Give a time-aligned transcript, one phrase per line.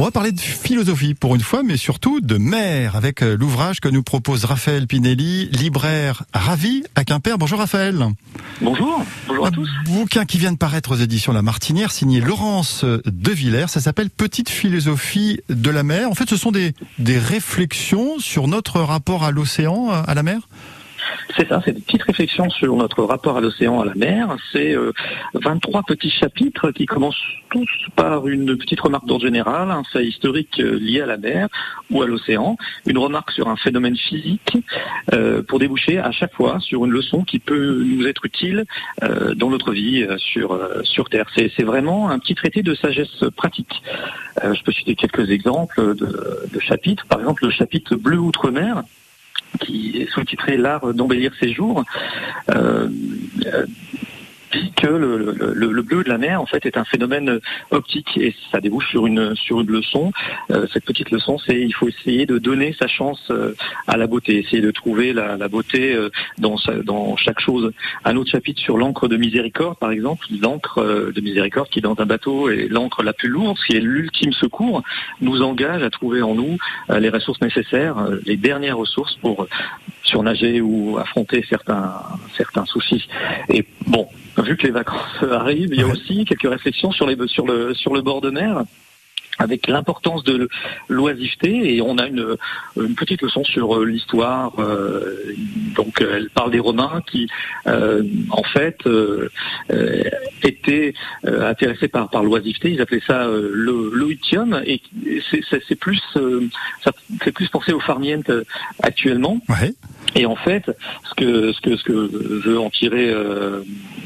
[0.00, 3.80] On va parler de philosophie pour une fois, mais surtout de mer, avec euh, l'ouvrage
[3.80, 7.36] que nous propose Raphaël Pinelli, libraire ravi à Quimper.
[7.36, 8.06] Bonjour Raphaël.
[8.62, 9.68] Bonjour, bonjour à Un tous.
[9.86, 13.66] bouquin qui vient de paraître aux éditions La Martinière, signé Laurence De Villers.
[13.66, 16.08] Ça s'appelle Petite philosophie de la mer.
[16.08, 20.42] En fait, ce sont des, des réflexions sur notre rapport à l'océan, à la mer?
[21.36, 24.36] C'est ça, c'est des petites réflexions sur notre rapport à l'océan, à la mer.
[24.52, 24.92] C'est euh,
[25.34, 27.16] 23 petits chapitres qui commencent
[27.50, 31.48] tous par une petite remarque d'ordre général, un fait historique euh, lié à la mer
[31.90, 34.58] ou à l'océan, une remarque sur un phénomène physique,
[35.12, 38.64] euh, pour déboucher à chaque fois sur une leçon qui peut nous être utile
[39.02, 41.26] euh, dans notre vie euh, sur, euh, sur Terre.
[41.34, 43.82] C'est vraiment un petit traité de sagesse pratique.
[44.44, 47.06] Euh, je peux citer quelques exemples de, de chapitres.
[47.06, 48.82] Par exemple, le chapitre Bleu Outre-mer,
[49.60, 51.84] qui est sous-titré L'art d'embellir ses jours,
[52.50, 52.88] euh,
[54.96, 58.60] le, le- le bleu de la mer en fait est un phénomène optique et ça
[58.60, 60.12] débouche sur une sur une leçon.
[60.50, 63.54] Euh, cette petite leçon, c'est il faut essayer de donner sa chance euh,
[63.86, 67.72] à la beauté, essayer de trouver la, beauté euh, dans dans chaque chose.
[68.04, 71.94] Un autre chapitre sur l'encre de miséricorde, par exemple, l'encre euh, de miséricorde qui dans
[71.98, 74.82] un bateau est l'encre la plus lourde, qui est l'ultime secours,
[75.20, 76.56] nous engage à trouver en nous
[76.90, 79.46] euh, les ressources nécessaires, euh, les dernières ressources pour
[80.04, 81.94] surnager ou affronter certains
[82.36, 83.06] certains soucis.
[83.48, 84.08] Et bon,
[84.48, 87.74] vu que les vacances arrivent, il y a aussi quelques réflexions sur les sur le
[87.74, 88.62] sur le bord de mer
[89.40, 90.48] avec l'importance de
[90.88, 92.34] l'oisiveté et on a une,
[92.76, 94.52] une petite leçon sur euh, l'histoire.
[94.58, 95.14] euh,
[95.76, 97.28] donc euh, elle parle des Romains qui,
[97.68, 99.28] euh, en fait, euh,
[100.42, 100.92] étaient
[101.24, 102.72] intéressés par, par l'oisiveté.
[102.72, 104.80] Ils appelaient ça le l'oitium et
[105.30, 106.00] c'est- plus
[106.82, 106.90] ça
[107.22, 108.42] fait plus penser au farniente euh,
[108.82, 109.40] actuellement.
[109.48, 109.72] Ouais.
[110.18, 110.64] Et en fait,
[111.04, 113.62] ce que ce que ce que veut en tirer euh,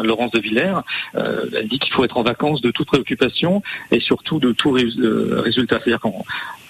[0.00, 0.76] Laurence de Villers,
[1.16, 4.76] euh, elle dit qu'il faut être en vacances de toute préoccupation et surtout de tout
[4.76, 5.80] euh, résultat.
[5.82, 6.00] C'est-à-dire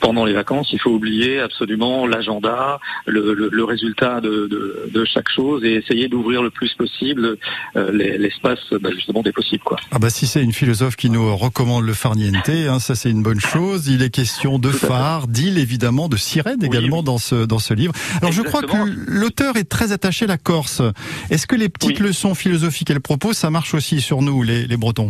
[0.01, 5.05] pendant les vacances, il faut oublier absolument l'agenda, le, le- le résultat de, de- de
[5.05, 7.37] chaque chose et essayer d'ouvrir le plus possible
[7.77, 9.63] euh, les- l'espace bah, justement des possibles.
[9.65, 9.79] Quoi.
[9.91, 13.23] Ah bah si c'est une philosophe qui nous recommande le farniente, hein, ça c'est une
[13.23, 13.89] bonne chose.
[13.89, 17.05] Il est question de phare, d'île évidemment, de sirène également oui.
[17.05, 17.93] dans ce dans ce livre.
[18.21, 20.83] Alors je crois que l'auteur est très attaché à la Corse.
[21.31, 22.07] Est-ce que les petites Oui.
[22.09, 25.09] leçons philosophiques qu'elle propose, ça marche aussi sur nous les, les Bretons?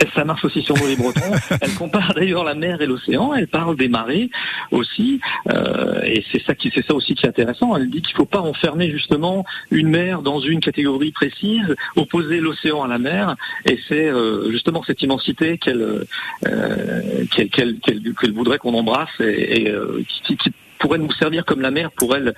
[0.00, 1.32] Et ça marche aussi sur nous les Bretons.
[1.60, 3.34] Elle compare d'ailleurs la mer et l'océan.
[3.34, 4.17] Elle parle des marées
[4.78, 5.20] aussi,
[5.50, 7.76] euh, et c'est ça qui c'est ça aussi qui est intéressant.
[7.76, 12.82] Elle dit qu'il faut pas enfermer justement une mer dans une catégorie précise, opposer l'océan
[12.82, 13.24] à la mer,
[13.70, 19.16] et c'est euh, justement cette immensité qu'elle euh, qu'elle qu'elle qu'elle- qu'elle voudrait qu'on embrasse
[19.20, 19.72] et,
[20.26, 20.36] qui,
[20.80, 22.34] pourrait nous servir comme la mer pour elle,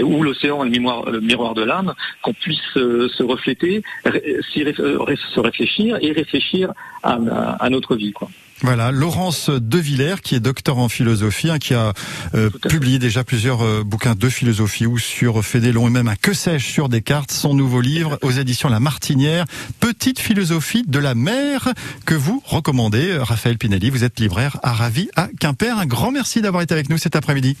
[0.00, 0.70] ou l'océan, le
[1.10, 1.92] le miroir de l'âme,
[2.22, 8.12] qu'on puisse se refléter, se réfléchir et réfléchir à, à- à notre vie.
[8.12, 8.28] Quoi.
[8.62, 11.94] Voilà, Laurence De Villers, qui est docteur en philosophie, hein, qui a
[12.34, 16.34] euh, publié déjà plusieurs euh, bouquins de philosophie ou sur Fédélon et même un Que
[16.34, 19.46] sais-je sur Descartes, son nouveau livre aux éditions La Martinière,
[19.80, 21.72] Petite philosophie de la mer,
[22.04, 23.88] que vous recommandez, euh, Raphaël Pinelli.
[23.88, 25.78] Vous êtes libraire à Ravi à Quimper.
[25.78, 27.56] Un grand merci d'avoir été avec nous cet après-midi.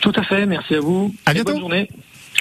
[0.00, 1.14] Tout à fait, merci à vous.
[1.26, 1.52] À Et bientôt.
[1.52, 1.88] Bonne journée.